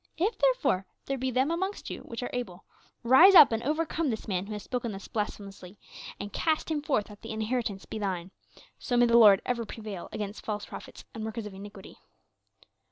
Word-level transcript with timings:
If, 0.17 0.35
therefore, 0.39 0.87
there 1.05 1.15
be 1.19 1.29
them 1.29 1.51
amongst 1.51 1.91
you 1.91 1.99
which 2.01 2.23
are 2.23 2.29
able, 2.33 2.65
rise 3.03 3.35
up 3.35 3.51
and 3.51 3.61
overcome 3.61 4.09
this 4.09 4.27
man 4.27 4.47
who 4.47 4.53
hath 4.53 4.63
spoken 4.63 4.93
thus 4.93 5.07
blasphemously, 5.07 5.77
and 6.19 6.33
cast 6.33 6.71
him 6.71 6.81
forth 6.81 7.05
that 7.05 7.21
the 7.21 7.29
inheritance 7.29 7.85
be 7.85 7.99
thine; 7.99 8.31
so 8.79 8.97
may 8.97 9.05
the 9.05 9.15
Lord 9.15 9.43
ever 9.45 9.63
prevail 9.63 10.09
against 10.11 10.43
false 10.43 10.65
prophets 10.65 11.05
and 11.13 11.23
workers 11.23 11.45
of 11.45 11.53
iniquity. 11.53 11.99